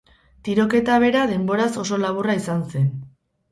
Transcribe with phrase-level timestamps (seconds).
[0.47, 2.91] Tiroketa bera denboraz oso laburra izan zen.